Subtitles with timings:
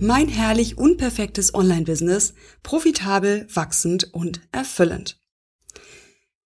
[0.00, 5.20] Mein herrlich unperfektes Online-Business, profitabel, wachsend und erfüllend.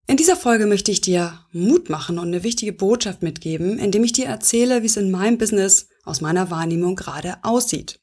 [0.05, 4.11] In dieser Folge möchte ich dir Mut machen und eine wichtige Botschaft mitgeben, indem ich
[4.11, 7.99] dir erzähle, wie es in meinem Business aus meiner Wahrnehmung gerade aussieht.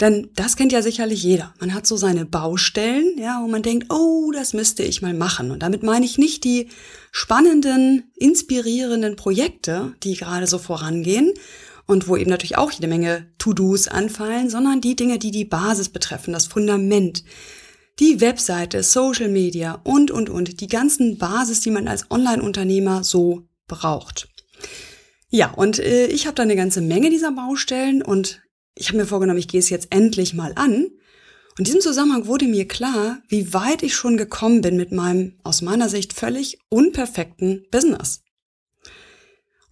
[0.00, 1.54] Denn das kennt ja sicherlich jeder.
[1.60, 5.50] Man hat so seine Baustellen, ja, wo man denkt, oh, das müsste ich mal machen.
[5.50, 6.68] Und damit meine ich nicht die
[7.10, 11.32] spannenden, inspirierenden Projekte, die gerade so vorangehen
[11.86, 15.88] und wo eben natürlich auch jede Menge To-Dos anfallen, sondern die Dinge, die die Basis
[15.88, 17.24] betreffen, das Fundament,
[17.98, 23.42] die Webseite, Social Media und, und, und, die ganzen Basis, die man als Online-Unternehmer so
[23.66, 24.28] braucht.
[25.28, 28.42] Ja, und äh, ich habe da eine ganze Menge dieser Baustellen und
[28.74, 30.88] ich habe mir vorgenommen, ich gehe es jetzt endlich mal an.
[31.52, 35.36] Und in diesem Zusammenhang wurde mir klar, wie weit ich schon gekommen bin mit meinem
[35.42, 38.22] aus meiner Sicht völlig unperfekten Business.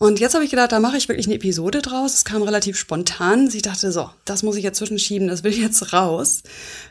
[0.02, 2.14] Und jetzt habe ich gedacht, da mache ich wirklich eine Episode draus.
[2.14, 3.50] Es kam relativ spontan.
[3.52, 6.42] Ich dachte, so, das muss ich jetzt zwischenschieben, das will jetzt raus.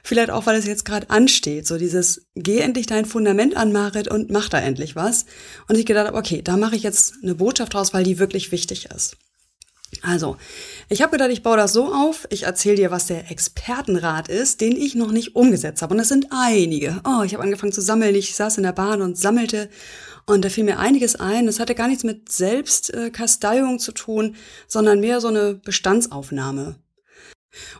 [0.03, 1.65] Vielleicht auch, weil es jetzt gerade ansteht.
[1.65, 5.25] So dieses, geh endlich dein Fundament an, Marit, und mach da endlich was.
[5.67, 8.51] Und ich gedacht habe, okay, da mache ich jetzt eine Botschaft draus, weil die wirklich
[8.51, 9.17] wichtig ist.
[10.01, 10.37] Also,
[10.87, 14.61] ich habe gedacht, ich baue das so auf, ich erzähle dir, was der Expertenrat ist,
[14.61, 15.93] den ich noch nicht umgesetzt habe.
[15.93, 17.01] Und das sind einige.
[17.05, 19.69] Oh, ich habe angefangen zu sammeln, ich saß in der Bahn und sammelte
[20.25, 21.47] und da fiel mir einiges ein.
[21.47, 24.35] Das hatte gar nichts mit Selbstkasteiung zu tun,
[24.67, 26.75] sondern mehr so eine Bestandsaufnahme.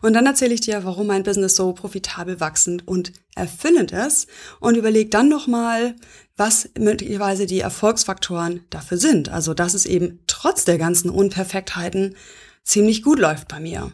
[0.01, 4.27] Und dann erzähle ich dir, warum mein Business so profitabel wachsend und erfüllend ist
[4.59, 5.95] und überleg dann nochmal,
[6.35, 9.29] was möglicherweise die Erfolgsfaktoren dafür sind.
[9.29, 12.15] Also, dass es eben trotz der ganzen Unperfektheiten
[12.63, 13.91] ziemlich gut läuft bei mir.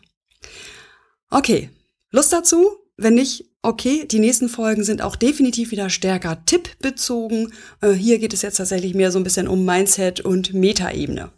[1.30, 1.70] Okay,
[2.12, 2.78] Lust dazu?
[2.98, 7.52] Wenn nicht, okay, die nächsten Folgen sind auch definitiv wieder stärker tippbezogen.
[7.82, 11.32] Äh, hier geht es jetzt tatsächlich mehr so ein bisschen um Mindset und Metaebene.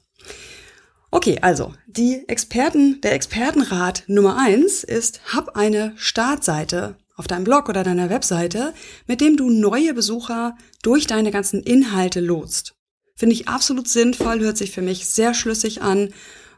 [1.17, 7.69] Okay, also die Experten, der Expertenrat Nummer eins ist, hab eine Startseite auf deinem Blog
[7.69, 8.71] oder deiner Webseite,
[9.07, 12.75] mit dem du neue Besucher durch deine ganzen Inhalte lotst.
[13.15, 16.13] Finde ich absolut sinnvoll, hört sich für mich sehr schlüssig an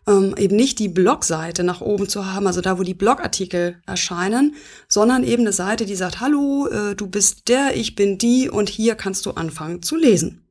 [0.05, 4.55] ähm, eben nicht die Blogseite nach oben zu haben, also da, wo die Blogartikel erscheinen,
[4.89, 8.67] sondern eben eine Seite, die sagt, hallo, äh, du bist der, ich bin die und
[8.67, 10.43] hier kannst du anfangen zu lesen.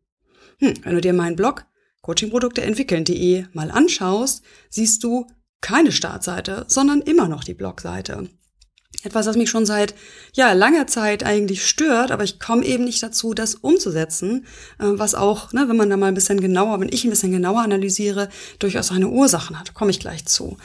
[0.60, 1.66] Hm, wenn du dir meinen Blog
[2.08, 5.26] coachingprodukte entwickeln.de mal anschaust, siehst du
[5.60, 8.30] keine Startseite, sondern immer noch die Blogseite.
[9.02, 9.94] Etwas, was mich schon seit
[10.32, 14.46] ja, langer Zeit eigentlich stört, aber ich komme eben nicht dazu, das umzusetzen,
[14.78, 17.30] äh, was auch, ne, wenn man da mal ein bisschen genauer, wenn ich ein bisschen
[17.30, 20.56] genauer analysiere, durchaus seine Ursachen hat, komme ich gleich zu.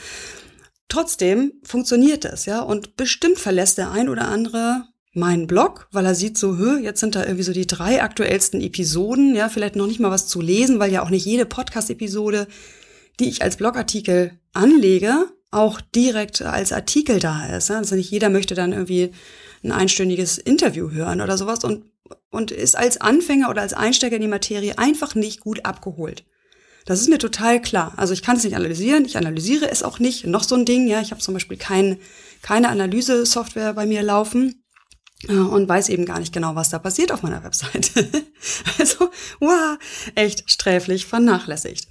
[0.87, 6.15] Trotzdem funktioniert es, ja, und bestimmt verlässt der ein oder andere meinen Blog, weil er
[6.15, 9.87] sieht so, hö, jetzt sind da irgendwie so die drei aktuellsten Episoden, ja, vielleicht noch
[9.87, 12.47] nicht mal was zu lesen, weil ja auch nicht jede Podcast-Episode,
[13.19, 17.69] die ich als Blogartikel anlege, auch direkt als Artikel da ist.
[17.69, 19.11] Also nicht jeder möchte dann irgendwie
[19.63, 21.85] ein einstündiges Interview hören oder sowas und,
[22.31, 26.25] und ist als Anfänger oder als Einsteiger in die Materie einfach nicht gut abgeholt.
[26.85, 27.93] Das ist mir total klar.
[27.97, 30.25] Also ich kann es nicht analysieren, ich analysiere es auch nicht.
[30.25, 31.99] Noch so ein Ding, ja, ich habe zum Beispiel kein,
[32.41, 34.62] keine Analyse-Software bei mir laufen
[35.29, 38.07] und weiß eben gar nicht genau, was da passiert auf meiner Webseite.
[38.79, 39.77] also, wow,
[40.15, 41.87] echt sträflich vernachlässigt.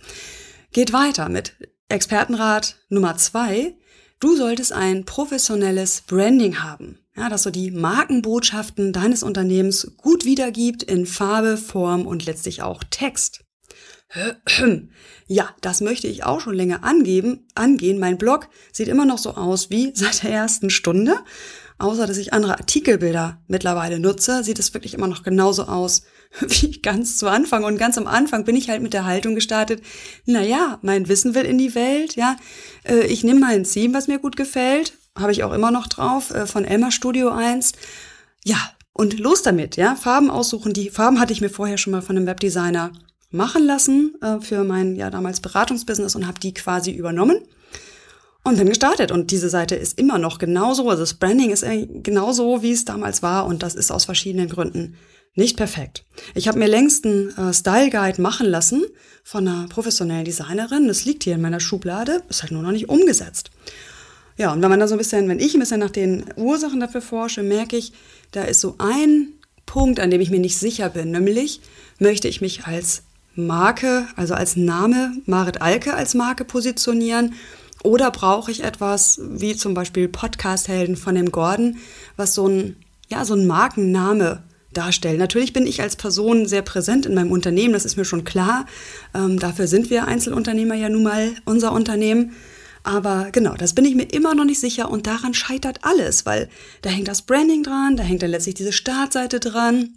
[0.72, 1.54] Geht weiter mit
[1.88, 3.74] Expertenrat Nummer zwei,
[4.20, 6.98] du solltest ein professionelles Branding haben.
[7.14, 12.82] Ja, dass so die Markenbotschaften deines Unternehmens gut wiedergibt in Farbe, Form und letztlich auch
[12.90, 13.44] Text.
[15.28, 17.98] Ja, das möchte ich auch schon länger angeben, angehen.
[17.98, 21.16] Mein Blog sieht immer noch so aus wie seit der ersten Stunde.
[21.82, 26.04] Außer dass ich andere Artikelbilder mittlerweile nutze, sieht es wirklich immer noch genauso aus
[26.40, 27.64] wie ganz zu Anfang.
[27.64, 29.82] Und ganz am Anfang bin ich halt mit der Haltung gestartet,
[30.24, 32.36] na ja, mein Wissen will in die Welt, ja.
[32.84, 34.92] Äh, ich nehme mal ein Theme, was mir gut gefällt.
[35.18, 37.72] Habe ich auch immer noch drauf, äh, von Elmer Studio 1.
[38.44, 38.58] Ja,
[38.92, 39.96] und los damit, ja.
[39.96, 40.72] Farben aussuchen.
[40.72, 42.92] Die Farben hatte ich mir vorher schon mal von einem Webdesigner
[43.32, 47.40] machen lassen äh, für mein ja damals Beratungsbusiness und habe die quasi übernommen
[48.44, 49.10] und bin gestartet.
[49.12, 51.64] Und diese Seite ist immer noch genauso, also das Branding ist
[52.02, 54.96] genauso, wie es damals war und das ist aus verschiedenen Gründen
[55.34, 56.04] nicht perfekt.
[56.34, 58.84] Ich habe mir längst einen äh, Style Guide machen lassen
[59.24, 60.88] von einer professionellen Designerin.
[60.88, 63.50] Das liegt hier in meiner Schublade, ist halt nur noch nicht umgesetzt.
[64.36, 66.80] Ja, und wenn man da so ein bisschen, wenn ich ein bisschen nach den Ursachen
[66.80, 67.92] dafür forsche, merke ich,
[68.32, 69.28] da ist so ein
[69.64, 71.60] Punkt, an dem ich mir nicht sicher bin, nämlich
[71.98, 73.02] möchte ich mich als
[73.34, 77.34] Marke, also als Name Marit Alke als Marke positionieren
[77.82, 81.78] oder brauche ich etwas wie zum Beispiel Podcast-Helden von dem Gordon,
[82.16, 82.76] was so ein,
[83.08, 84.42] ja, so ein Markenname
[84.72, 85.18] darstellt.
[85.18, 88.66] Natürlich bin ich als Person sehr präsent in meinem Unternehmen, das ist mir schon klar.
[89.14, 92.32] Ähm, dafür sind wir Einzelunternehmer ja nun mal unser Unternehmen.
[92.84, 96.48] Aber genau, das bin ich mir immer noch nicht sicher und daran scheitert alles, weil
[96.82, 99.96] da hängt das Branding dran, da hängt dann letztlich diese Startseite dran.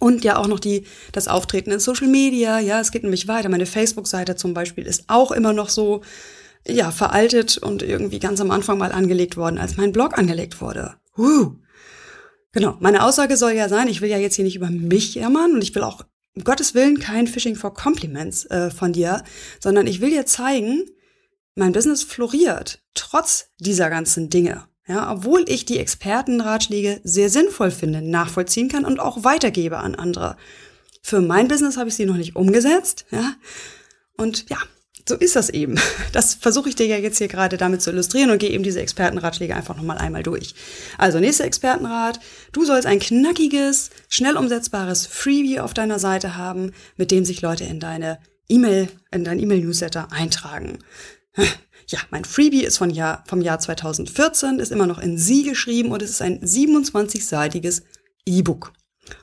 [0.00, 2.58] Und ja auch noch die, das Auftreten in Social Media.
[2.60, 3.48] Ja, es geht nämlich weiter.
[3.48, 6.02] Meine Facebook-Seite zum Beispiel ist auch immer noch so,
[6.66, 10.96] ja, veraltet und irgendwie ganz am Anfang mal angelegt worden, als mein Blog angelegt wurde.
[11.16, 11.52] Uh.
[12.52, 12.76] Genau.
[12.80, 15.62] Meine Aussage soll ja sein, ich will ja jetzt hier nicht über mich jammern und
[15.62, 19.24] ich will auch um Gottes Willen kein Phishing for Compliments äh, von dir,
[19.60, 20.84] sondern ich will dir zeigen,
[21.56, 24.68] mein Business floriert, trotz dieser ganzen Dinge.
[24.86, 30.36] Ja, obwohl ich die Expertenratschläge sehr sinnvoll finde, nachvollziehen kann und auch weitergebe an andere.
[31.02, 33.34] Für mein Business habe ich sie noch nicht umgesetzt, ja.
[34.16, 34.58] Und ja,
[35.08, 35.78] so ist das eben.
[36.12, 38.80] Das versuche ich dir ja jetzt hier gerade damit zu illustrieren und gehe eben diese
[38.80, 40.54] Expertenratschläge einfach nochmal einmal durch.
[40.96, 42.20] Also nächster Expertenrat.
[42.52, 47.64] Du sollst ein knackiges, schnell umsetzbares Freebie auf deiner Seite haben, mit dem sich Leute
[47.64, 48.18] in deine
[48.48, 50.78] E-Mail, in dein E-Mail-Newsletter eintragen.
[51.88, 55.90] Ja, mein Freebie ist von Jahr, vom Jahr 2014, ist immer noch in Sie geschrieben
[55.90, 57.82] und es ist ein 27-seitiges
[58.26, 58.72] E-Book.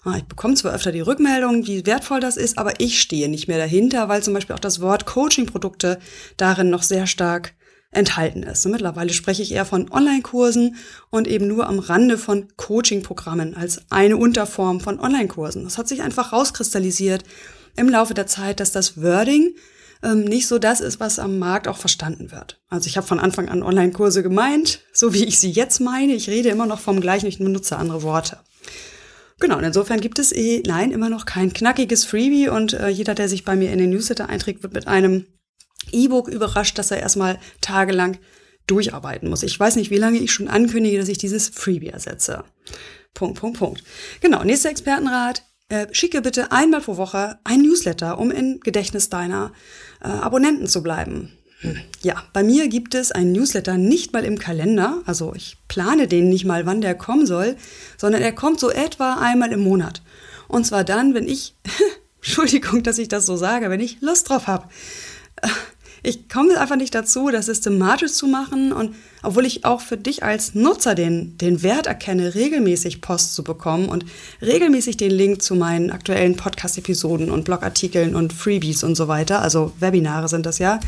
[0.03, 3.47] Ah, ich bekomme zwar öfter die Rückmeldung, wie wertvoll das ist, aber ich stehe nicht
[3.47, 5.99] mehr dahinter, weil zum Beispiel auch das Wort Coaching-Produkte
[6.37, 7.53] darin noch sehr stark
[7.91, 8.65] enthalten ist.
[8.65, 10.75] Und mittlerweile spreche ich eher von Online-Kursen
[11.09, 15.63] und eben nur am Rande von Coaching-Programmen als eine Unterform von Online-Kursen.
[15.63, 17.23] Das hat sich einfach rauskristallisiert
[17.75, 19.55] im Laufe der Zeit, dass das Wording
[20.03, 22.59] ähm, nicht so das ist, was am Markt auch verstanden wird.
[22.69, 26.13] Also ich habe von Anfang an Online-Kurse gemeint, so wie ich sie jetzt meine.
[26.13, 28.39] Ich rede immer noch vom gleichen, ich benutze andere Worte.
[29.39, 33.15] Genau, und insofern gibt es eh, nein, immer noch kein knackiges Freebie und äh, jeder,
[33.15, 35.25] der sich bei mir in den Newsletter einträgt, wird mit einem
[35.91, 38.17] E-Book überrascht, dass er erstmal tagelang
[38.67, 39.43] durcharbeiten muss.
[39.43, 42.43] Ich weiß nicht, wie lange ich schon ankündige, dass ich dieses Freebie ersetze.
[43.13, 43.83] Punkt, Punkt, Punkt.
[44.21, 45.43] Genau, nächster Expertenrat.
[45.67, 49.51] Äh, schicke bitte einmal pro Woche ein Newsletter, um im Gedächtnis deiner
[50.01, 51.37] äh, Abonnenten zu bleiben.
[52.01, 56.29] Ja, bei mir gibt es einen Newsletter nicht mal im Kalender, also ich plane den
[56.29, 57.56] nicht mal, wann der kommen soll,
[57.97, 60.01] sondern er kommt so etwa einmal im Monat.
[60.47, 61.56] Und zwar dann, wenn ich,
[62.21, 64.67] Entschuldigung, dass ich das so sage, wenn ich Lust drauf habe.
[66.07, 70.21] Ich komme einfach nicht dazu, das systematisch zu machen und obwohl ich auch für dich
[70.21, 74.06] als Nutzer den, den Wert erkenne, regelmäßig Post zu bekommen und
[74.39, 79.73] regelmäßig den Link zu meinen aktuellen Podcast-Episoden und Blogartikeln und Freebies und so weiter, also
[79.79, 80.79] Webinare sind das ja,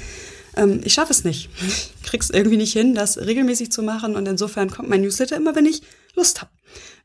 [0.57, 1.49] ähm, ich schaffe es nicht.
[1.65, 5.55] Ich krieg's irgendwie nicht hin, das regelmäßig zu machen und insofern kommt mein Newsletter immer,
[5.55, 5.81] wenn ich
[6.15, 6.51] Lust habe.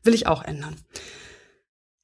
[0.03, 0.75] Will ich auch ändern.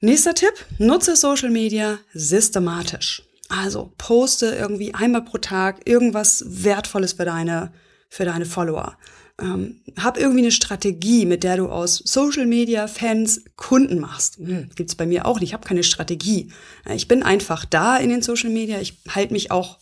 [0.02, 3.24] Nächster Tipp, nutze Social Media systematisch.
[3.50, 7.74] Also poste irgendwie einmal pro Tag irgendwas Wertvolles für deine,
[8.08, 8.98] für deine Follower.
[9.42, 14.38] Ähm, hab irgendwie eine Strategie, mit der du aus Social Media Fans Kunden machst.
[14.38, 15.50] Hm, gibt's bei mir auch nicht.
[15.50, 16.52] Ich habe keine Strategie.
[16.94, 18.80] Ich bin einfach da in den Social Media.
[18.80, 19.80] Ich halte mich auch,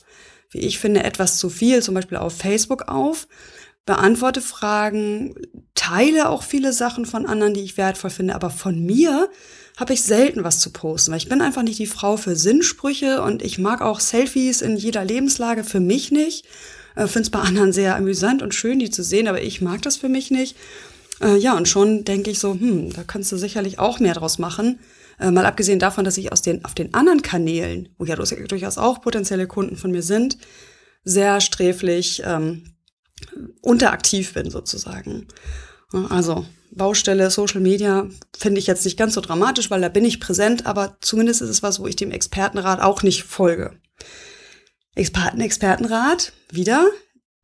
[0.52, 3.28] wie ich finde, etwas zu viel, zum Beispiel auf Facebook auf,
[3.86, 5.36] beantworte Fragen,
[5.74, 9.30] teile auch viele Sachen von anderen, die ich wertvoll finde, aber von mir
[9.78, 13.22] habe ich selten was zu posten, weil ich bin einfach nicht die Frau für Sinnsprüche
[13.22, 16.46] und ich mag auch Selfies in jeder Lebenslage für mich nicht.
[16.96, 19.84] Äh, Finde es bei anderen sehr amüsant und schön, die zu sehen, aber ich mag
[19.84, 20.58] das für mich nicht.
[21.22, 24.40] Äh, ja, und schon denke ich so, hm, da kannst du sicherlich auch mehr draus
[24.40, 24.80] machen.
[25.20, 28.78] Äh, mal abgesehen davon, dass ich aus den, auf den anderen Kanälen, wo ja durchaus
[28.78, 30.38] auch potenzielle Kunden von mir sind,
[31.04, 32.76] sehr sträflich ähm,
[33.62, 35.28] unteraktiv bin sozusagen.
[36.10, 38.08] Also Baustelle Social Media
[38.38, 41.50] finde ich jetzt nicht ganz so dramatisch, weil da bin ich präsent, aber zumindest ist
[41.50, 43.80] es was, wo ich dem Expertenrat auch nicht folge.
[44.96, 46.88] Experten, Expertenrat, wieder,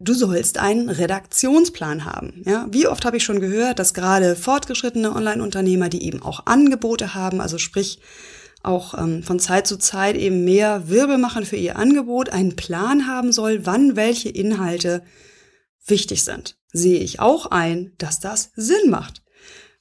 [0.04, 2.42] du sollst einen Redaktionsplan haben.
[2.46, 7.14] Ja, wie oft habe ich schon gehört, dass gerade fortgeschrittene Online-Unternehmer, die eben auch Angebote
[7.14, 8.00] haben, also sprich
[8.62, 13.08] auch ähm, von Zeit zu Zeit eben mehr Wirbel machen für ihr Angebot, einen Plan
[13.08, 15.04] haben soll, wann welche Inhalte
[15.86, 16.58] wichtig sind.
[16.72, 19.23] Sehe ich auch ein, dass das Sinn macht.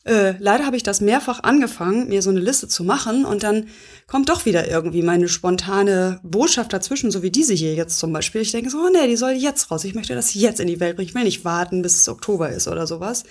[0.05, 3.69] Äh, leider habe ich das mehrfach angefangen, mir so eine Liste zu machen und dann
[4.09, 8.41] kommt doch wieder irgendwie meine spontane Botschaft dazwischen, so wie diese hier jetzt zum Beispiel.
[8.41, 9.85] Ich denke so, oh nee, die soll jetzt raus.
[9.85, 11.09] Ich möchte das jetzt in die Welt bringen.
[11.09, 13.23] Ich will nicht warten, bis es Oktober ist oder sowas.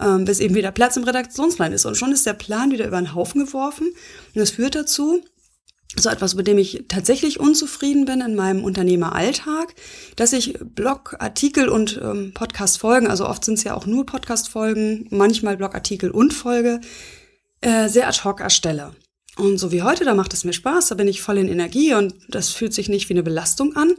[0.00, 1.84] Ähm, bis eben wieder Platz im Redaktionsplan ist.
[1.84, 3.88] Und schon ist der Plan wieder über den Haufen geworfen.
[3.88, 5.22] Und das führt dazu,
[5.96, 9.74] so etwas, mit dem ich tatsächlich unzufrieden bin in meinem Unternehmeralltag,
[10.16, 15.56] dass ich Blogartikel und ähm, Podcast-Folgen, also oft sind es ja auch nur Podcast-Folgen, manchmal
[15.56, 16.80] Blogartikel und Folge,
[17.60, 18.94] äh, sehr ad hoc erstelle.
[19.36, 21.94] Und so wie heute, da macht es mir Spaß, da bin ich voll in Energie
[21.94, 23.94] und das fühlt sich nicht wie eine Belastung an.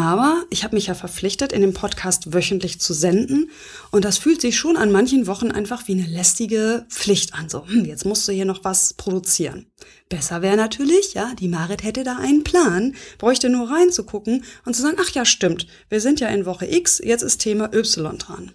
[0.00, 3.50] Aber ich habe mich ja verpflichtet, in dem Podcast wöchentlich zu senden.
[3.90, 7.50] Und das fühlt sich schon an manchen Wochen einfach wie eine lästige Pflicht an.
[7.50, 9.66] So, hm, jetzt musst du hier noch was produzieren.
[10.08, 14.80] Besser wäre natürlich, ja, die Marit hätte da einen Plan, bräuchte nur reinzugucken und zu
[14.80, 18.52] sagen, ach ja, stimmt, wir sind ja in Woche X, jetzt ist Thema Y dran.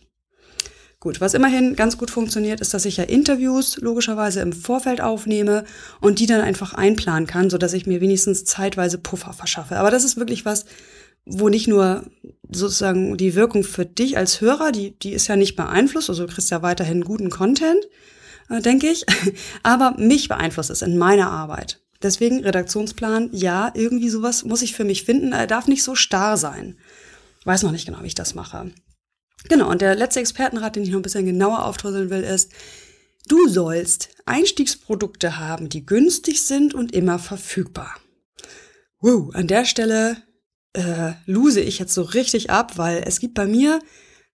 [0.99, 5.63] Gut, was immerhin ganz gut funktioniert, ist, dass ich ja Interviews logischerweise im Vorfeld aufnehme
[6.01, 9.77] und die dann einfach einplanen kann, so dass ich mir wenigstens zeitweise Puffer verschaffe.
[9.77, 10.65] Aber das ist wirklich was,
[11.25, 12.05] wo nicht nur
[12.51, 16.33] sozusagen die Wirkung für dich als Hörer, die, die ist ja nicht beeinflusst, also du
[16.33, 17.83] kriegst ja weiterhin guten Content,
[18.49, 19.05] äh, denke ich,
[19.63, 21.81] aber mich beeinflusst es in meiner Arbeit.
[22.01, 26.37] Deswegen Redaktionsplan, ja, irgendwie sowas muss ich für mich finden, er darf nicht so starr
[26.37, 26.77] sein.
[27.45, 28.71] Weiß noch nicht genau, wie ich das mache.
[29.49, 32.51] Genau, und der letzte Expertenrat, den ich noch ein bisschen genauer aufdröseln will, ist,
[33.27, 37.95] du sollst Einstiegsprodukte haben, die günstig sind und immer verfügbar.
[38.99, 40.17] Wow, an der Stelle
[40.75, 43.79] äh, lose ich jetzt so richtig ab, weil es gibt bei mir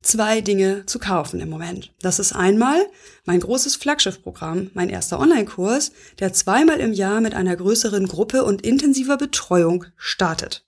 [0.02, 1.94] zwei Dinge zu kaufen im Moment.
[2.02, 2.80] Das ist einmal
[3.26, 8.64] mein großes Flaggschiffprogramm, mein erster Online-Kurs, der zweimal im Jahr mit einer größeren Gruppe und
[8.64, 10.66] intensiver Betreuung startet.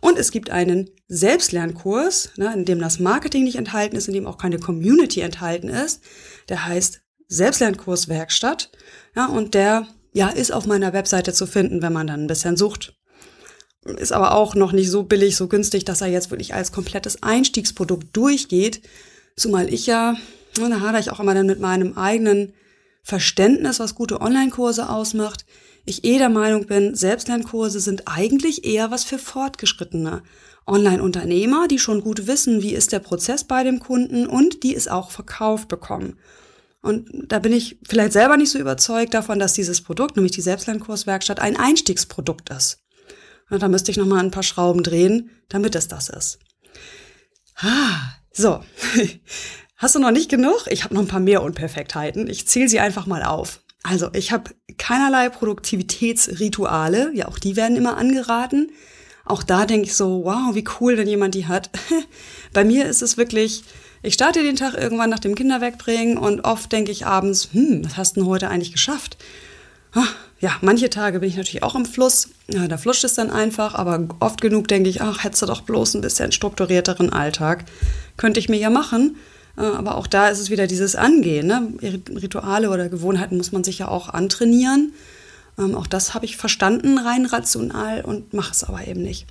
[0.00, 4.26] Und es gibt einen Selbstlernkurs, ne, in dem das Marketing nicht enthalten ist, in dem
[4.26, 6.02] auch keine Community enthalten ist.
[6.50, 8.70] Der heißt Selbstlernkurs Werkstatt.
[9.16, 12.58] Ja, und der ja, ist auf meiner Webseite zu finden, wenn man dann ein bisschen
[12.58, 12.94] sucht
[13.98, 17.22] ist aber auch noch nicht so billig, so günstig, dass er jetzt wirklich als komplettes
[17.22, 18.82] Einstiegsprodukt durchgeht.
[19.36, 20.16] Zumal ich ja,
[20.54, 22.52] da hadere ich auch immer dann mit meinem eigenen
[23.02, 25.44] Verständnis, was gute Online-Kurse ausmacht.
[25.84, 30.22] Ich eh der Meinung bin, Selbstlernkurse sind eigentlich eher was für Fortgeschrittene.
[30.66, 34.88] Online-Unternehmer, die schon gut wissen, wie ist der Prozess bei dem Kunden und die es
[34.88, 36.18] auch verkauft bekommen.
[36.82, 40.40] Und da bin ich vielleicht selber nicht so überzeugt davon, dass dieses Produkt, nämlich die
[40.40, 42.78] Selbstlernkurswerkstatt, ein Einstiegsprodukt ist.
[43.50, 46.38] Und da müsste ich noch mal ein paar Schrauben drehen, damit es das ist.
[47.56, 48.60] Ah, so.
[49.76, 50.66] Hast du noch nicht genug?
[50.68, 52.28] Ich habe noch ein paar mehr Unperfektheiten.
[52.28, 53.60] Ich zähle sie einfach mal auf.
[53.82, 57.12] Also, ich habe keinerlei Produktivitätsrituale.
[57.14, 58.72] Ja, auch die werden immer angeraten.
[59.24, 61.70] Auch da denke ich so, wow, wie cool, wenn jemand die hat.
[62.52, 63.64] Bei mir ist es wirklich,
[64.02, 67.96] ich starte den Tag irgendwann nach dem Kinderwegbringen und oft denke ich abends, hm, was
[67.96, 69.18] hast du denn heute eigentlich geschafft?
[69.96, 70.08] Ah,
[70.40, 72.28] ja, manche Tage bin ich natürlich auch im Fluss.
[72.48, 75.62] Ja, da fluscht es dann einfach, aber oft genug denke ich, ach, hättest du doch
[75.62, 77.64] bloß ein bisschen strukturierteren Alltag.
[78.18, 79.16] Könnte ich mir ja machen.
[79.56, 81.46] Äh, aber auch da ist es wieder dieses Angehen.
[81.46, 81.72] Ne?
[82.10, 84.92] Rituale oder Gewohnheiten muss man sich ja auch antrainieren.
[85.58, 89.26] Ähm, auch das habe ich verstanden, rein rational und mache es aber eben nicht.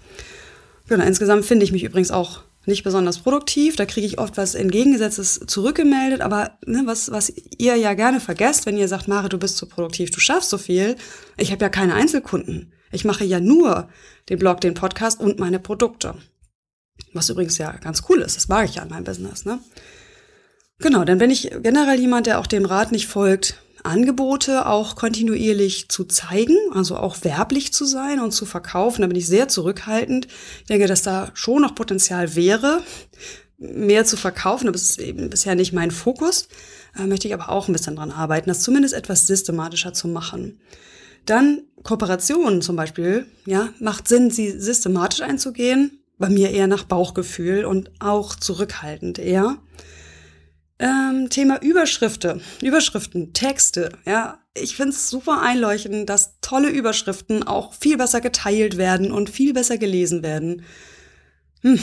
[0.88, 3.76] Genau, insgesamt finde ich mich übrigens auch nicht besonders produktiv.
[3.76, 6.22] Da kriege ich oft was Entgegengesetztes zurückgemeldet.
[6.22, 9.66] Aber ne, was, was ihr ja gerne vergesst, wenn ihr sagt, Mare, du bist so
[9.66, 10.96] produktiv, du schaffst so viel.
[11.38, 12.74] Ich habe ja keine Einzelkunden.
[12.92, 13.90] Ich mache ja nur
[14.30, 16.16] den Blog, den Podcast und meine Produkte.
[17.14, 18.38] Was übrigens ja ganz cool ist.
[18.38, 19.46] Das mag ich ja an meinem Business.
[19.46, 19.60] Ne?
[20.80, 25.90] Genau, dann bin ich generell jemand, der auch dem Rat nicht folgt, Angebote auch kontinuierlich
[25.90, 29.02] zu zeigen, also auch werblich zu sein und zu verkaufen.
[29.02, 30.28] Da bin ich sehr zurückhaltend.
[30.62, 32.82] Ich denke, dass da schon noch Potenzial wäre,
[33.58, 36.48] mehr zu verkaufen, aber es ist eben bisher nicht mein Fokus.
[36.98, 40.60] Da möchte ich aber auch ein bisschen dran arbeiten, das zumindest etwas systematischer zu machen.
[41.26, 46.00] Dann Kooperationen zum Beispiel, ja, macht Sinn, sie systematisch einzugehen.
[46.18, 49.58] Bei mir eher nach Bauchgefühl und auch zurückhaltend eher.
[50.78, 53.98] Ähm, Thema Überschriften, Überschriften, Texte.
[54.06, 59.30] Ja, ich finde es super einleuchtend, dass tolle Überschriften auch viel besser geteilt werden und
[59.30, 60.64] viel besser gelesen werden.
[61.62, 61.80] Hm,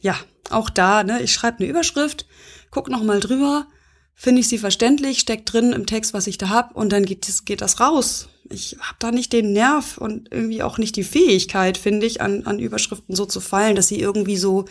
[0.00, 0.16] ja,
[0.50, 2.26] auch da, ne, ich schreibe eine Überschrift,
[2.70, 3.66] guck noch mal drüber,
[4.14, 7.26] finde ich sie verständlich, steckt drin im Text, was ich da hab, und dann geht
[7.26, 8.28] das, geht das raus.
[8.50, 12.46] Ich habe da nicht den Nerv und irgendwie auch nicht die Fähigkeit, finde ich, an,
[12.46, 14.64] an Überschriften so zu fallen, dass sie irgendwie so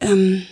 [0.00, 0.42] ähm,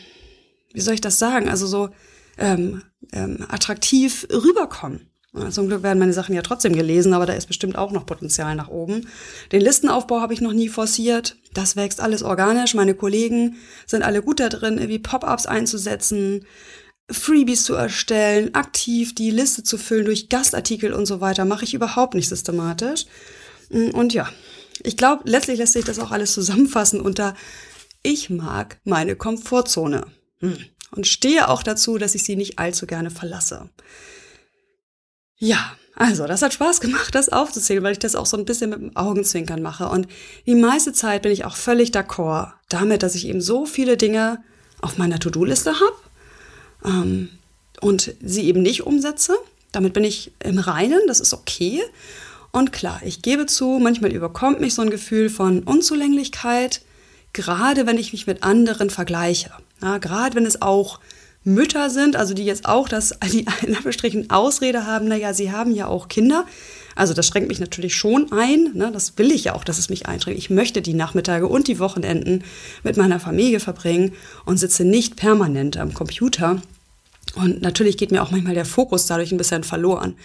[0.73, 1.91] wie soll ich das sagen, also so
[2.39, 5.09] ähm, ähm, attraktiv rüberkommen.
[5.49, 8.55] Zum Glück werden meine Sachen ja trotzdem gelesen, aber da ist bestimmt auch noch Potenzial
[8.55, 9.09] nach oben.
[9.51, 11.37] Den Listenaufbau habe ich noch nie forciert.
[11.55, 12.75] Das wächst alles organisch.
[12.75, 16.45] Meine Kollegen sind alle gut da drin, irgendwie Pop-ups einzusetzen,
[17.11, 21.47] Freebies zu erstellen, aktiv die Liste zu füllen durch Gastartikel und so weiter.
[21.47, 23.07] Mache ich überhaupt nicht systematisch.
[23.71, 24.29] Und ja,
[24.83, 27.35] ich glaube, letztlich lässt sich das auch alles zusammenfassen unter
[28.03, 30.05] ich mag meine Komfortzone.
[30.43, 30.59] Hm.
[30.95, 33.71] Und stehe auch dazu, dass ich sie nicht allzu gerne verlasse.
[35.39, 38.71] Ja, Also, das hat Spaß gemacht, das aufzuzählen, weil ich das auch so ein bisschen
[38.71, 39.89] mit dem Augenzwinkern mache.
[39.89, 40.09] Und
[40.47, 44.43] die meiste Zeit bin ich auch völlig d'accord damit, dass ich eben so viele Dinge
[44.81, 45.97] auf meiner To-Do-Liste habe
[46.85, 47.29] ähm,
[47.81, 49.37] und sie eben nicht umsetze.
[49.71, 51.83] Damit bin ich im Reinen, das ist okay.
[52.53, 56.81] Und klar, ich gebe zu, manchmal überkommt mich so ein Gefühl von Unzulänglichkeit,
[57.33, 59.51] gerade wenn ich mich mit anderen vergleiche.
[59.83, 61.01] Ja, gerade wenn es auch
[61.45, 65.87] Mütter sind, also die jetzt auch das, die in Ausrede haben, naja, sie haben ja
[65.87, 66.47] auch Kinder.
[66.95, 68.71] Also das schränkt mich natürlich schon ein.
[68.75, 68.91] Ne?
[68.93, 70.39] Das will ich ja auch, dass es mich einschränkt.
[70.39, 72.45] Ich möchte die Nachmittage und die Wochenenden
[72.83, 74.13] mit meiner Familie verbringen
[74.45, 76.61] und sitze nicht permanent am Computer.
[77.35, 80.17] Und natürlich geht mir auch manchmal der Fokus dadurch ein bisschen verloren.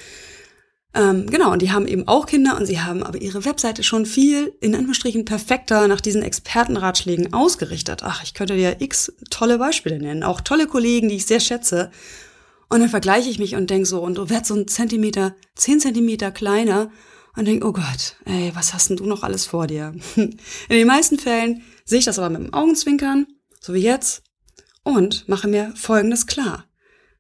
[0.93, 4.05] Ähm, genau, und die haben eben auch Kinder und sie haben aber ihre Webseite schon
[4.05, 8.01] viel, in Anführungsstrichen, perfekter nach diesen Expertenratschlägen ausgerichtet.
[8.03, 11.91] Ach, ich könnte dir x tolle Beispiele nennen, auch tolle Kollegen, die ich sehr schätze.
[12.69, 15.79] Und dann vergleiche ich mich und denke so, und du wirst so ein Zentimeter, zehn
[15.79, 16.91] Zentimeter kleiner
[17.35, 19.93] und denke, oh Gott, ey, was hast denn du noch alles vor dir?
[20.15, 20.37] In
[20.69, 23.27] den meisten Fällen sehe ich das aber mit dem Augenzwinkern,
[23.61, 24.23] so wie jetzt,
[24.83, 26.65] und mache mir Folgendes klar.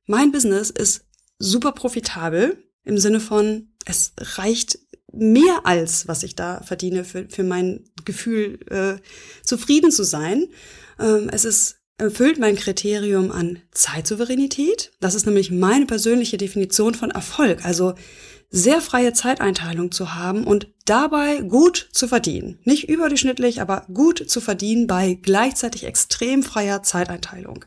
[0.05, 1.05] Mein Business ist
[1.37, 4.79] super profitabel im Sinne von, es reicht
[5.11, 9.01] mehr als, was ich da verdiene, für, für mein Gefühl, äh,
[9.43, 10.47] zufrieden zu sein.
[10.99, 14.91] Ähm, es ist erfüllt mein Kriterium an Zeitsouveränität.
[14.99, 17.65] Das ist nämlich meine persönliche Definition von Erfolg.
[17.65, 17.95] Also
[18.49, 22.59] sehr freie Zeiteinteilung zu haben und dabei gut zu verdienen.
[22.63, 27.65] Nicht überdurchschnittlich, aber gut zu verdienen bei gleichzeitig extrem freier Zeiteinteilung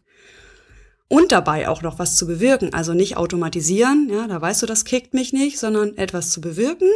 [1.10, 2.72] und dabei auch noch was zu bewirken.
[2.72, 6.88] Also nicht automatisieren, ja, da weißt du, das kickt mich nicht, sondern etwas zu bewirken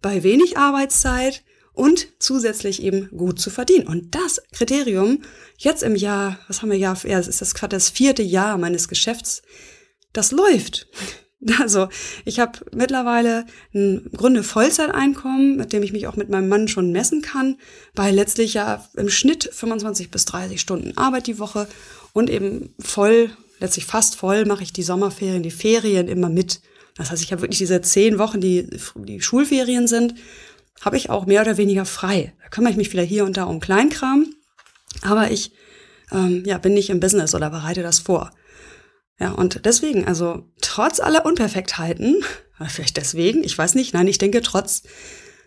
[0.00, 3.88] bei wenig Arbeitszeit und zusätzlich eben gut zu verdienen.
[3.88, 5.22] Und das Kriterium
[5.56, 8.58] jetzt im Jahr, was haben wir Jahr, ja, es ist das gerade das vierte Jahr
[8.58, 9.42] meines Geschäfts,
[10.12, 10.86] das läuft.
[11.60, 11.88] Also
[12.24, 16.90] ich habe mittlerweile ein Grunde Vollzeiteinkommen, mit dem ich mich auch mit meinem Mann schon
[16.90, 17.58] messen kann,
[17.94, 21.68] bei letztlich ja im Schnitt 25 bis 30 Stunden Arbeit die Woche
[22.12, 26.60] und eben voll letztlich fast voll mache ich die Sommerferien, die Ferien immer mit.
[26.96, 30.14] Das heißt, ich habe wirklich diese zehn Wochen, die, die Schulferien sind,
[30.80, 32.34] habe ich auch mehr oder weniger frei.
[32.42, 34.26] Da kümmere ich mich wieder hier und da um Kleinkram,
[35.02, 35.52] aber ich
[36.12, 38.30] ähm, ja, bin nicht im Business oder bereite das vor.
[39.20, 42.22] Ja, und deswegen, also trotz aller Unperfektheiten,
[42.68, 44.82] vielleicht deswegen, ich weiß nicht, nein, ich denke trotz,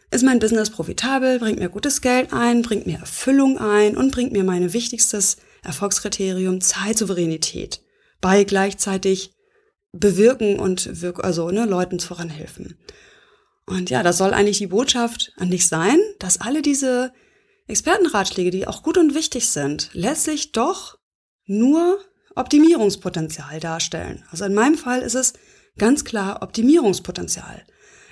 [0.09, 4.33] ist mein Business profitabel, bringt mir gutes Geld ein, bringt mir Erfüllung ein und bringt
[4.33, 7.81] mir mein wichtigstes Erfolgskriterium Zeitsouveränität
[8.21, 9.33] bei gleichzeitig
[9.91, 12.77] bewirken und wirk also ne, Leuten voranhelfen.
[13.65, 17.11] Und ja, das soll eigentlich die Botschaft an dich sein, dass alle diese
[17.67, 20.97] Expertenratschläge, die auch gut und wichtig sind, letztlich doch
[21.45, 21.99] nur
[22.35, 24.23] Optimierungspotenzial darstellen.
[24.29, 25.33] Also in meinem Fall ist es
[25.77, 27.63] ganz klar Optimierungspotenzial.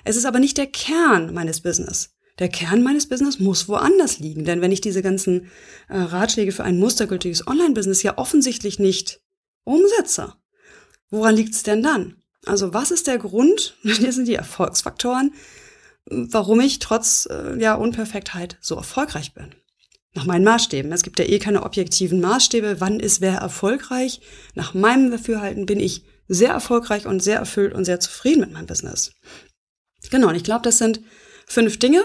[0.04, 2.12] Es ist aber nicht der Kern meines Business.
[2.40, 5.52] Der Kern meines Business muss woanders liegen, denn wenn ich diese ganzen
[5.90, 9.20] äh, Ratschläge für ein mustergültiges Online-Business ja offensichtlich nicht
[9.70, 10.34] umsetze.
[11.10, 12.16] Woran liegt es denn dann?
[12.46, 15.34] Also was ist der Grund, hier sind die Erfolgsfaktoren,
[16.06, 19.56] warum ich trotz äh, ja, Unperfektheit so erfolgreich bin?
[20.16, 20.92] Nach meinen Maßstäben.
[20.92, 24.22] Es gibt ja eh keine objektiven Maßstäbe, wann ist wer erfolgreich.
[24.56, 28.66] Nach meinem Dafürhalten bin ich sehr erfolgreich und sehr erfüllt und sehr zufrieden mit meinem
[28.66, 29.12] Business.
[30.10, 31.02] Genau, und ich glaube, das sind
[31.46, 32.04] fünf Dinge.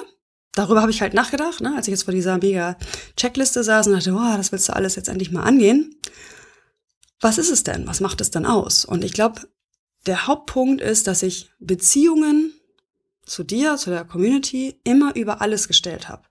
[0.52, 2.76] Darüber habe ich halt nachgedacht, ne, als ich jetzt vor dieser mega
[3.16, 5.96] Checkliste saß und dachte, oh, das willst du alles jetzt endlich mal angehen
[7.24, 7.86] was ist es denn?
[7.86, 8.84] Was macht es denn aus?
[8.84, 9.40] Und ich glaube,
[10.06, 12.52] der Hauptpunkt ist, dass ich Beziehungen
[13.24, 16.22] zu dir, zu der Community immer über alles gestellt habe.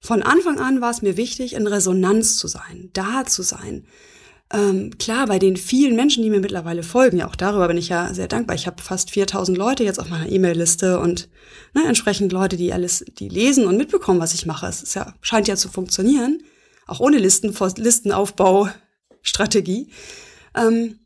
[0.00, 3.86] Von Anfang an war es mir wichtig, in Resonanz zu sein, da zu sein.
[4.52, 7.88] Ähm, klar, bei den vielen Menschen, die mir mittlerweile folgen, ja auch darüber bin ich
[7.88, 8.56] ja sehr dankbar.
[8.56, 11.28] Ich habe fast 4000 Leute jetzt auf meiner E-Mail-Liste und
[11.74, 14.66] ne, entsprechend Leute, die alles, die lesen und mitbekommen, was ich mache.
[14.66, 16.42] Es ja, scheint ja zu funktionieren,
[16.88, 18.68] auch ohne Listen, Listenaufbau
[19.22, 19.90] Strategie.
[20.54, 21.00] Ähm,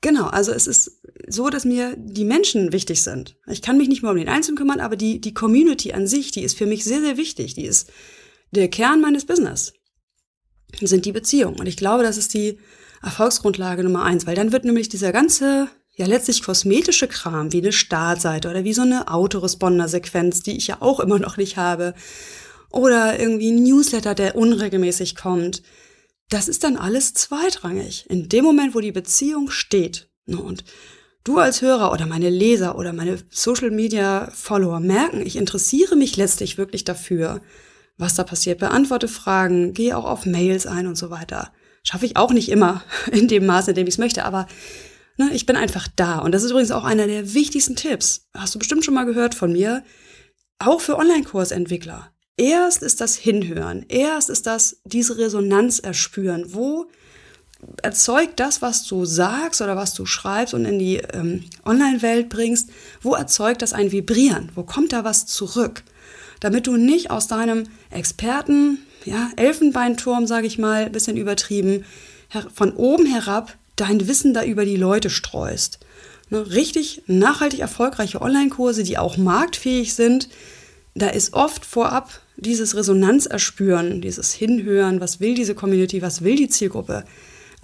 [0.00, 3.36] genau, also es ist so, dass mir die Menschen wichtig sind.
[3.48, 6.30] Ich kann mich nicht mehr um den Einzelnen kümmern, aber die, die Community an sich,
[6.30, 7.54] die ist für mich sehr, sehr wichtig.
[7.54, 7.90] Die ist
[8.50, 9.72] der Kern meines Business.
[10.80, 11.58] Sind die Beziehungen.
[11.58, 12.58] Und ich glaube, das ist die
[13.02, 17.72] Erfolgsgrundlage Nummer eins, weil dann wird nämlich dieser ganze, ja letztlich kosmetische Kram, wie eine
[17.72, 21.94] Startseite oder wie so eine Autoresponder-Sequenz, die ich ja auch immer noch nicht habe,
[22.70, 25.62] oder irgendwie ein Newsletter, der unregelmäßig kommt,
[26.30, 28.06] das ist dann alles zweitrangig.
[28.08, 30.64] In dem Moment, wo die Beziehung steht ne, und
[31.22, 36.16] du als Hörer oder meine Leser oder meine Social Media Follower merken, ich interessiere mich
[36.16, 37.40] letztlich wirklich dafür,
[37.96, 41.52] was da passiert, beantworte Fragen, gehe auch auf Mails ein und so weiter.
[41.82, 42.82] Schaffe ich auch nicht immer
[43.12, 44.46] in dem Maße, in dem ich es möchte, aber
[45.16, 46.18] Ne, ich bin einfach da.
[46.18, 48.28] Und das ist übrigens auch einer der wichtigsten Tipps.
[48.34, 49.84] Hast du bestimmt schon mal gehört von mir.
[50.58, 52.13] Auch für Online-Kursentwickler.
[52.36, 53.84] Erst ist das Hinhören.
[53.88, 56.46] Erst ist das diese Resonanz erspüren.
[56.48, 56.86] Wo
[57.82, 62.70] erzeugt das, was du sagst oder was du schreibst und in die ähm, Online-Welt bringst,
[63.00, 64.50] wo erzeugt das ein Vibrieren?
[64.54, 65.84] Wo kommt da was zurück?
[66.40, 71.84] Damit du nicht aus deinem Experten, ja, Elfenbeinturm, sage ich mal, bisschen übertrieben,
[72.52, 75.78] von oben herab dein Wissen da über die Leute streust.
[76.30, 80.28] Ne, richtig nachhaltig erfolgreiche Online-Kurse, die auch marktfähig sind,
[80.94, 86.48] da ist oft vorab dieses Resonanzerspüren, dieses Hinhören, was will diese Community, was will die
[86.48, 87.04] Zielgruppe,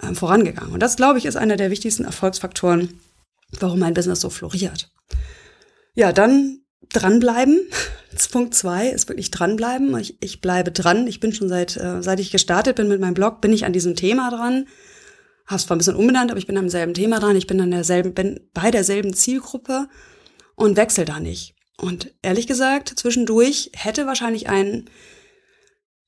[0.01, 0.73] äh, vorangegangen.
[0.73, 2.99] Und das, glaube ich, ist einer der wichtigsten Erfolgsfaktoren,
[3.59, 4.91] warum mein Business so floriert.
[5.93, 7.59] Ja, dann dranbleiben.
[8.31, 9.97] Punkt zwei ist wirklich dranbleiben.
[9.97, 11.07] Ich, ich bleibe dran.
[11.07, 13.73] Ich bin schon seit, äh, seit ich gestartet bin mit meinem Blog, bin ich an
[13.73, 14.67] diesem Thema dran.
[15.47, 17.35] Hab's zwar ein bisschen umbenannt, aber ich bin am selben Thema dran.
[17.35, 19.87] Ich bin an derselben, bin bei derselben Zielgruppe
[20.55, 21.55] und wechsle da nicht.
[21.81, 24.85] Und ehrlich gesagt, zwischendurch hätte wahrscheinlich ein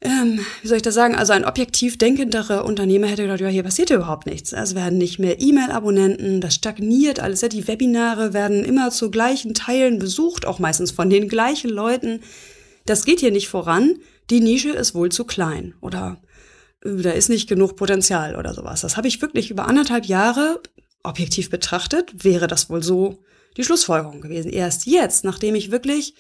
[0.04, 3.64] ähm, wie soll ich das sagen, also ein objektiv denkendere Unternehmer hätte gedacht, ja, hier
[3.64, 4.52] passiert ja überhaupt nichts.
[4.52, 7.40] Es werden nicht mehr E-Mail-Abonnenten, das stagniert alles.
[7.40, 12.20] Ja, die Webinare werden immer zu gleichen Teilen besucht, auch meistens von den gleichen Leuten.
[12.86, 13.96] Das geht hier nicht voran.
[14.30, 16.22] Die Nische ist wohl zu klein oder
[16.84, 18.82] äh, da ist nicht genug Potenzial oder sowas.
[18.82, 20.62] Das habe ich wirklich über anderthalb Jahre
[21.04, 23.20] objektiv betrachtet, wäre das wohl so
[23.58, 24.52] die Schlussfolgerung gewesen.
[24.52, 26.16] Erst jetzt, nachdem ich wirklich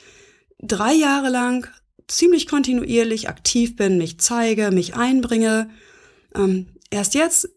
[0.61, 1.67] drei Jahre lang
[2.07, 5.69] ziemlich kontinuierlich aktiv bin, mich zeige, mich einbringe.
[6.35, 7.49] Ähm, erst jetzt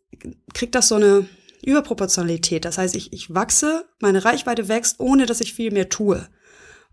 [0.55, 1.27] kriegt das so eine
[1.65, 2.65] Überproportionalität.
[2.65, 6.27] Das heißt, ich, ich wachse, meine Reichweite wächst, ohne dass ich viel mehr tue.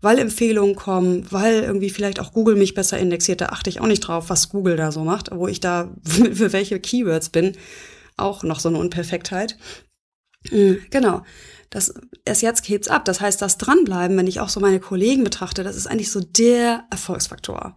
[0.00, 3.40] Weil Empfehlungen kommen, weil irgendwie vielleicht auch Google mich besser indexiert.
[3.40, 6.52] Da achte ich auch nicht drauf, was Google da so macht, wo ich da für
[6.52, 7.56] welche Keywords bin.
[8.16, 9.56] Auch noch so eine Unperfektheit.
[10.50, 11.22] Hm, genau
[11.74, 11.92] das,
[12.24, 13.04] erst jetzt geht's ab.
[13.04, 16.20] Das heißt, das Dranbleiben, wenn ich auch so meine Kollegen betrachte, das ist eigentlich so
[16.20, 17.76] der Erfolgsfaktor.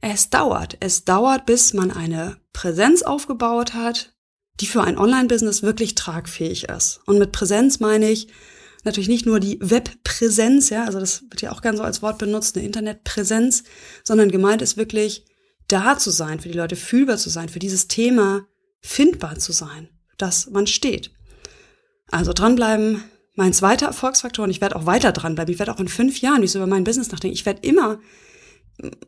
[0.00, 0.78] Es dauert.
[0.80, 4.14] Es dauert, bis man eine Präsenz aufgebaut hat,
[4.60, 7.00] die für ein Online-Business wirklich tragfähig ist.
[7.04, 8.28] Und mit Präsenz meine ich
[8.82, 12.16] natürlich nicht nur die Webpräsenz, ja, also das wird ja auch gern so als Wort
[12.16, 13.64] benutzt, eine Internetpräsenz,
[14.04, 15.26] sondern gemeint ist wirklich
[15.68, 18.46] da zu sein, für die Leute fühlbar zu sein, für dieses Thema
[18.80, 21.10] findbar zu sein, dass man steht.
[22.10, 23.04] Also dranbleiben,
[23.34, 26.40] mein zweiter Erfolgsfaktor, und ich werde auch weiter dranbleiben, ich werde auch in fünf Jahren,
[26.40, 27.98] wie ich so über mein Business nachdenke, ich werde immer,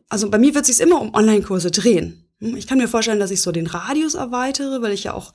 [0.09, 2.25] also bei mir wird es sich immer um Online-Kurse drehen.
[2.39, 5.33] Ich kann mir vorstellen, dass ich so den Radius erweitere, weil ich ja auch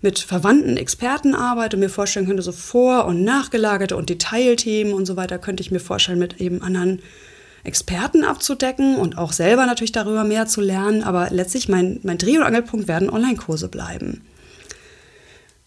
[0.00, 5.06] mit verwandten Experten arbeite und mir vorstellen könnte, so vor- und nachgelagerte und Detailthemen und
[5.06, 7.00] so weiter, könnte ich mir vorstellen, mit eben anderen
[7.62, 11.04] Experten abzudecken und auch selber natürlich darüber mehr zu lernen.
[11.04, 14.22] Aber letztlich mein, mein Dreh- und Angelpunkt werden Online-Kurse bleiben.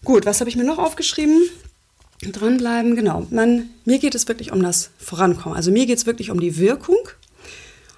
[0.04, 1.40] Gut, was habe ich mir noch aufgeschrieben?
[2.22, 3.26] Dranbleiben, genau.
[3.30, 5.56] Man, mir geht es wirklich um das Vorankommen.
[5.56, 6.96] Also mir geht es wirklich um die Wirkung.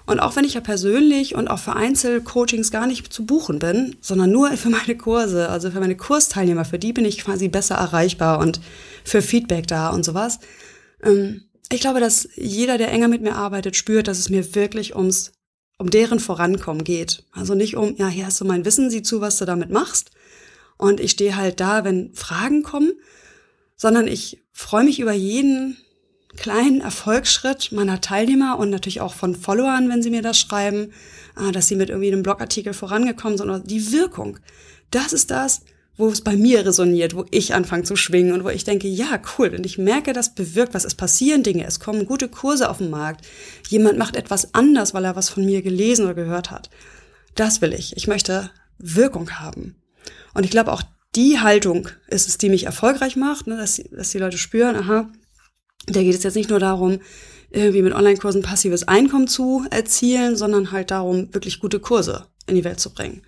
[0.05, 3.95] Und auch wenn ich ja persönlich und auch für Einzelcoachings gar nicht zu buchen bin,
[4.01, 7.75] sondern nur für meine Kurse, also für meine Kursteilnehmer, für die bin ich quasi besser
[7.75, 8.59] erreichbar und
[9.03, 10.39] für Feedback da und sowas.
[11.03, 14.95] Ähm, ich glaube, dass jeder, der enger mit mir arbeitet, spürt, dass es mir wirklich
[14.95, 15.31] ums,
[15.77, 17.23] um deren Vorankommen geht.
[17.31, 20.09] Also nicht um, ja, hier hast du mein Wissen, sieh zu, was du damit machst.
[20.77, 22.93] Und ich stehe halt da, wenn Fragen kommen,
[23.79, 25.77] sondern ich freue mich über jeden
[26.35, 30.91] kleinen Erfolgsschritt meiner Teilnehmer und natürlich auch von Followern, wenn sie mir das schreiben,
[31.37, 34.37] äh, dass sie mit irgendwie einem Blogartikel vorangekommen sind oder die Wirkung.
[34.91, 35.61] Das ist das,
[35.95, 39.19] wo es bei mir resoniert, wo ich anfange zu schwingen und wo ich denke, ja,
[39.37, 42.77] cool, und ich merke, das bewirkt was, es passieren Dinge, es kommen gute Kurse auf
[42.77, 43.25] den Markt,
[43.69, 46.69] jemand macht etwas anders, weil er was von mir gelesen oder gehört hat.
[47.35, 47.95] Das will ich.
[47.95, 49.75] Ich möchte Wirkung haben.
[50.33, 50.83] Und ich glaube, auch
[51.15, 55.11] die Haltung ist es, die mich erfolgreich macht, ne, dass, dass die Leute spüren, aha,
[55.87, 56.99] da geht es jetzt nicht nur darum,
[57.51, 62.63] irgendwie mit Online-Kursen passives Einkommen zu erzielen, sondern halt darum, wirklich gute Kurse in die
[62.63, 63.23] Welt zu bringen.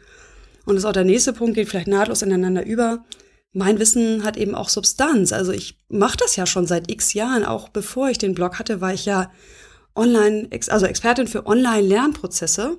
[0.66, 3.04] Und das ist auch der nächste Punkt, geht vielleicht nahtlos ineinander über.
[3.52, 5.34] Mein Wissen hat eben auch Substanz.
[5.34, 7.44] Also ich mache das ja schon seit x Jahren.
[7.44, 9.32] Auch bevor ich den Blog hatte, war ich ja
[9.96, 12.78] Online, also Expertin für Online-Lernprozesse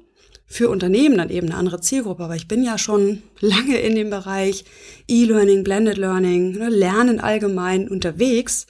[0.53, 2.25] für Unternehmen dann eben eine andere Zielgruppe.
[2.25, 4.67] Aber ich bin ja schon lange in dem Bereich
[5.09, 8.67] E-Learning, Blended Learning, ne, Lernen allgemein unterwegs.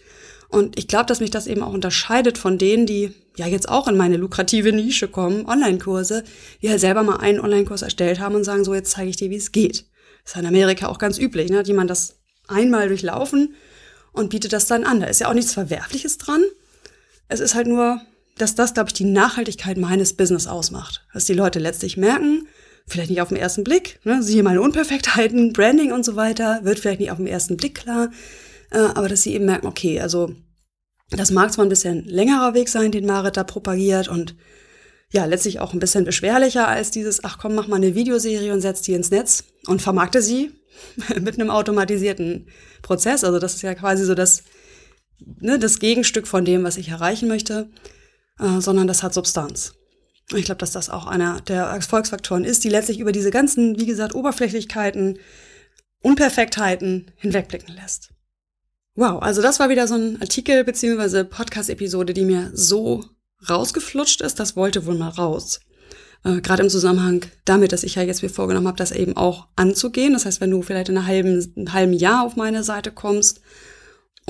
[0.48, 3.88] Und ich glaube, dass mich das eben auch unterscheidet von denen, die ja jetzt auch
[3.88, 6.22] in meine lukrative Nische kommen, Online-Kurse,
[6.62, 9.30] die halt selber mal einen Online-Kurs erstellt haben und sagen, so jetzt zeige ich dir,
[9.30, 9.86] wie es geht.
[10.22, 11.64] Das ist in Amerika auch ganz üblich, ne?
[11.64, 13.56] die man das einmal durchlaufen
[14.12, 15.00] und bietet das dann an.
[15.00, 16.44] Da ist ja auch nichts Verwerfliches dran.
[17.26, 18.00] Es ist halt nur
[18.38, 21.06] dass das, glaube ich, die Nachhaltigkeit meines Business ausmacht.
[21.12, 22.46] Dass die Leute letztlich merken,
[22.86, 26.78] vielleicht nicht auf den ersten Blick, ne, siehe meine Unperfektheiten, Branding und so weiter, wird
[26.78, 28.10] vielleicht nicht auf den ersten Blick klar.
[28.70, 30.34] äh, aber dass sie eben merken, okay, also
[31.10, 34.34] das mag zwar ein bisschen längerer Weg sein, den Marit da propagiert und
[35.12, 38.62] ja, letztlich auch ein bisschen beschwerlicher als dieses, ach komm, mach mal eine Videoserie und
[38.62, 40.52] setz die ins Netz und vermarkte sie
[41.20, 42.48] mit einem automatisierten
[42.80, 43.22] Prozess.
[43.22, 44.42] Also das ist ja quasi so das,
[45.20, 47.68] ne, das Gegenstück von dem, was ich erreichen möchte,
[48.38, 49.74] äh, sondern das hat Substanz.
[50.34, 53.86] Ich glaube, dass das auch einer der Erfolgsfaktoren ist, die letztlich über diese ganzen, wie
[53.86, 55.18] gesagt, Oberflächlichkeiten,
[56.00, 58.10] Unperfektheiten hinwegblicken lässt.
[58.94, 63.04] Wow, also das war wieder so ein Artikel beziehungsweise Podcast-Episode, die mir so
[63.48, 64.38] rausgeflutscht ist.
[64.38, 65.60] Das wollte wohl mal raus.
[66.24, 69.48] Äh, Gerade im Zusammenhang damit, dass ich ja jetzt mir vorgenommen habe, das eben auch
[69.56, 70.12] anzugehen.
[70.12, 73.40] Das heißt, wenn du vielleicht in einem halben, einem halben Jahr auf meine Seite kommst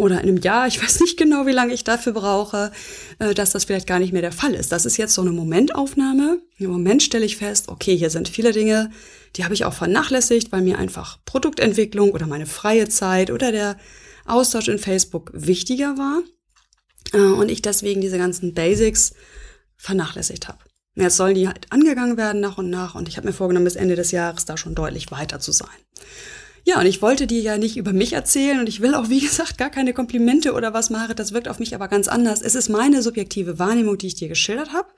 [0.02, 2.72] oder in einem Jahr, ich weiß nicht genau, wie lange ich dafür brauche,
[3.18, 4.72] äh, dass das vielleicht gar nicht mehr der Fall ist.
[4.72, 6.40] Das ist jetzt so eine Momentaufnahme.
[6.58, 8.90] Im Moment stelle ich fest, okay, hier sind viele Dinge,
[9.36, 13.78] die habe ich auch vernachlässigt, weil mir einfach Produktentwicklung oder meine freie Zeit oder der
[14.26, 16.22] Austausch in Facebook wichtiger war
[17.12, 19.14] äh, und ich deswegen diese ganzen Basics
[19.76, 20.58] vernachlässigt habe.
[20.94, 23.76] Jetzt sollen die halt angegangen werden nach und nach und ich habe mir vorgenommen, bis
[23.76, 25.68] Ende des Jahres da schon deutlich weiter zu sein.
[26.64, 29.20] Ja, und ich wollte dir ja nicht über mich erzählen und ich will auch, wie
[29.20, 31.14] gesagt, gar keine Komplimente oder was mache.
[31.14, 32.40] Das wirkt auf mich aber ganz anders.
[32.40, 34.88] Es ist meine subjektive Wahrnehmung, die ich dir geschildert habe.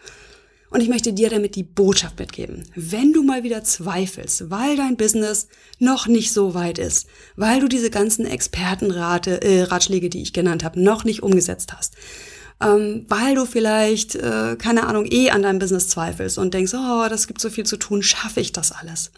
[0.70, 2.64] Und ich möchte dir damit die Botschaft mitgeben.
[2.74, 5.46] Wenn du mal wieder zweifelst, weil dein Business
[5.78, 10.64] noch nicht so weit ist, weil du diese ganzen Expertenrate, äh, Ratschläge, die ich genannt
[10.64, 11.94] habe, noch nicht umgesetzt hast,
[12.60, 17.06] ähm, weil du vielleicht, äh, keine Ahnung, eh an deinem Business zweifelst und denkst, oh,
[17.08, 19.12] das gibt so viel zu tun, schaffe ich das alles?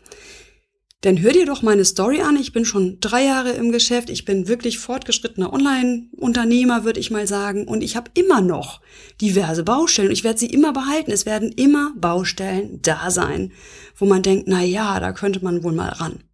[1.07, 2.35] Dann hör dir doch meine Story an.
[2.35, 4.11] Ich bin schon drei Jahre im Geschäft.
[4.11, 7.69] Ich bin wirklich fortgeschrittener Online-Unternehmer, würde ich mal sagen.
[7.69, 8.81] Und ich habe immer noch
[9.21, 10.11] diverse Baustellen.
[10.11, 11.13] Ich werde sie immer behalten.
[11.13, 13.53] Es werden immer Baustellen da sein,
[13.95, 16.25] wo man denkt, na ja, da könnte man wohl mal ran.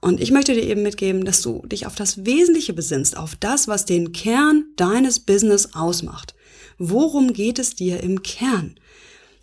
[0.00, 3.68] Und ich möchte dir eben mitgeben, dass du dich auf das Wesentliche besinnst, auf das,
[3.68, 6.34] was den Kern deines Business ausmacht.
[6.78, 8.76] Worum geht es dir im Kern?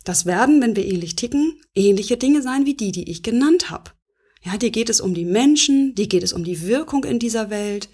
[0.02, 3.92] Das werden, wenn wir ähnlich ticken, ähnliche Dinge sein wie die, die ich genannt habe.
[4.42, 7.50] Ja, dir geht es um die Menschen, dir geht es um die Wirkung in dieser
[7.50, 7.88] Welt,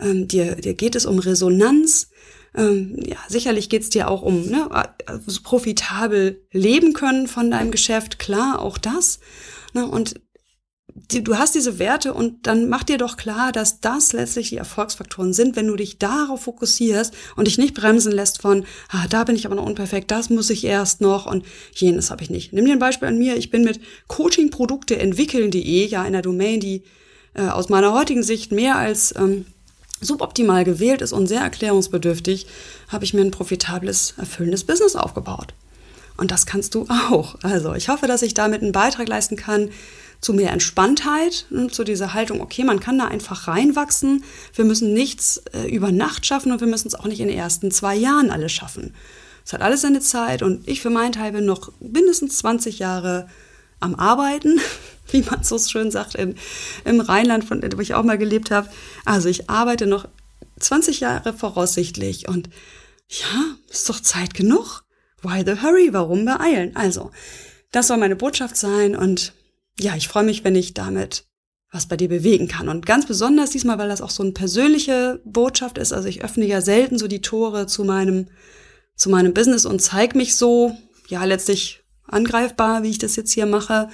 [0.00, 2.10] ähm, dir, dir geht es um Resonanz.
[2.54, 4.68] Ähm, ja, sicherlich geht es dir auch um ne,
[5.06, 9.20] also profitabel leben können von deinem Geschäft, klar, auch das.
[9.74, 10.20] Ne, und
[11.10, 14.56] die, du hast diese Werte und dann mach dir doch klar, dass das letztlich die
[14.56, 19.24] Erfolgsfaktoren sind, wenn du dich darauf fokussierst und dich nicht bremsen lässt von, ah, da
[19.24, 22.52] bin ich aber noch unperfekt, das muss ich erst noch und jenes habe ich nicht.
[22.52, 23.36] Nimm dir ein Beispiel an mir.
[23.36, 26.82] Ich bin mit coachingprodukte entwickeln.de, ja einer Domain, die
[27.34, 29.44] äh, aus meiner heutigen Sicht mehr als ähm,
[30.00, 32.46] suboptimal gewählt ist und sehr erklärungsbedürftig,
[32.88, 35.54] habe ich mir ein profitables, erfüllendes Business aufgebaut.
[36.16, 37.36] Und das kannst du auch.
[37.42, 39.70] Also ich hoffe, dass ich damit einen Beitrag leisten kann,
[40.20, 44.24] zu mehr Entspanntheit, ne, zu dieser Haltung, okay, man kann da einfach reinwachsen.
[44.54, 47.36] Wir müssen nichts äh, über Nacht schaffen und wir müssen es auch nicht in den
[47.36, 48.94] ersten zwei Jahren alles schaffen.
[49.44, 53.28] Es hat alles seine Zeit und ich für meinen Teil bin noch mindestens 20 Jahre
[53.78, 54.60] am Arbeiten,
[55.10, 56.34] wie man so schön sagt, im,
[56.84, 58.68] im Rheinland, von, wo ich auch mal gelebt habe.
[59.04, 60.08] Also ich arbeite noch
[60.58, 62.48] 20 Jahre voraussichtlich und
[63.08, 64.82] ja, ist doch Zeit genug.
[65.22, 65.92] Why the hurry?
[65.92, 66.74] Warum beeilen?
[66.74, 67.10] Also,
[67.70, 69.32] das soll meine Botschaft sein und
[69.78, 71.26] ja, ich freue mich, wenn ich damit
[71.72, 72.68] was bei dir bewegen kann.
[72.68, 75.92] Und ganz besonders diesmal, weil das auch so eine persönliche Botschaft ist.
[75.92, 78.28] Also ich öffne ja selten so die Tore zu meinem,
[78.94, 80.76] zu meinem Business und zeige mich so,
[81.08, 83.88] ja, letztlich angreifbar, wie ich das jetzt hier mache.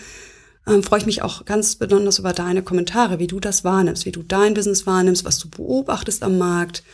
[0.66, 4.12] Ähm, freue ich mich auch ganz besonders über deine Kommentare, wie du das wahrnimmst, wie
[4.12, 6.84] du dein Business wahrnimmst, was du beobachtest am Markt.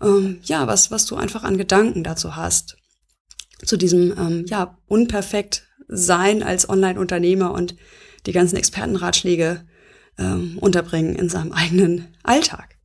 [0.00, 2.76] Ähm, ja, was, was du einfach an Gedanken dazu hast.
[3.64, 7.74] Zu diesem, ähm, ja, unperfekt sein als Online-Unternehmer und
[8.26, 9.64] die ganzen Expertenratschläge
[10.18, 12.76] ähm, unterbringen in seinem eigenen Alltag.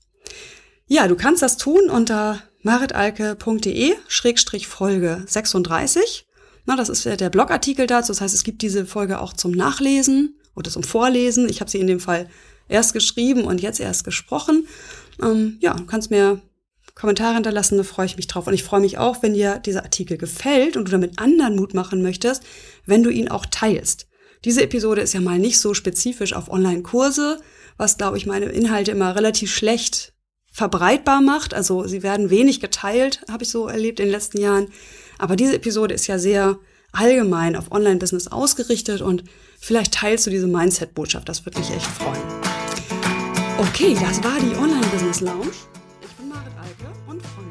[0.88, 6.28] Ja, du kannst das tun unter maritalke.de Schrägstrich Folge 36.
[6.65, 8.12] Na, das ist der Blogartikel dazu.
[8.12, 11.47] Das heißt, es gibt diese Folge auch zum Nachlesen oder zum Vorlesen.
[11.47, 12.30] Ich habe sie in dem Fall
[12.67, 14.67] erst geschrieben und jetzt erst gesprochen.
[15.21, 16.41] Ähm, ja, du kannst mir
[16.95, 18.45] Kommentare hinterlassen, da freue ich mich drauf.
[18.45, 21.73] Und ich freue mich auch, wenn dir dieser Artikel gefällt und du damit anderen Mut
[21.73, 22.43] machen möchtest,
[22.86, 24.09] wenn du ihn auch teilst.
[24.45, 27.41] Diese Episode ist ja mal nicht so spezifisch auf Online-Kurse,
[27.78, 30.13] was, glaube ich, meine Inhalte immer relativ schlecht
[30.52, 31.54] verbreitbar macht.
[31.54, 34.67] Also sie werden wenig geteilt, habe ich so erlebt in den letzten Jahren.
[35.17, 36.58] Aber diese Episode ist ja sehr
[36.93, 39.23] allgemein auf Online-Business ausgerichtet und
[39.60, 41.28] vielleicht teilst du diese Mindset-Botschaft.
[41.28, 42.21] Das würde mich echt freuen.
[43.58, 45.52] Okay, das war die Online-Business Lounge.
[46.02, 47.48] Ich bin Marit Alke und du